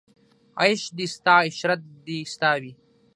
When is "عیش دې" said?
0.61-1.05